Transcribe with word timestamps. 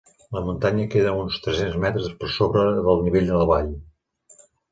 La 0.35 0.41
muntanya 0.45 0.85
queda 0.95 1.11
a 1.11 1.17
uns 1.25 1.35
tres-cents 1.47 1.75
metres 1.83 2.09
per 2.23 2.31
sobre 2.37 2.65
del 2.89 3.05
nivell 3.09 3.31
de 3.35 3.43
la 3.43 3.49
vall. 3.55 3.71